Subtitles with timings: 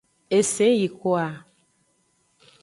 [0.37, 1.27] Eseyingkoa.